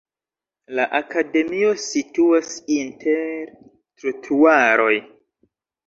[0.79, 4.95] La akademio situas inter trotuaroj.